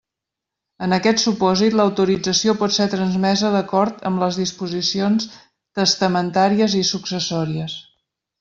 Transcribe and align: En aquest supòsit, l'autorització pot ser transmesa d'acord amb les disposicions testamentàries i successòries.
En 0.85 0.95
aquest 0.95 1.19
supòsit, 1.23 1.75
l'autorització 1.79 2.55
pot 2.63 2.73
ser 2.79 2.87
transmesa 2.95 3.53
d'acord 3.57 4.01
amb 4.11 4.25
les 4.25 4.41
disposicions 4.45 5.29
testamentàries 5.81 6.81
i 6.83 6.87
successòries. 6.95 7.79